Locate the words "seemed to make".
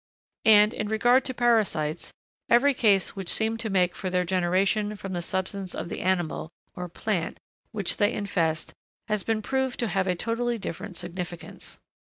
3.29-3.93